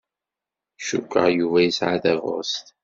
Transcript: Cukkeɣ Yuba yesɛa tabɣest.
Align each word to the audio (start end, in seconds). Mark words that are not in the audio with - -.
Cukkeɣ 0.87 1.25
Yuba 1.37 1.59
yesɛa 1.61 1.97
tabɣest. 2.03 2.65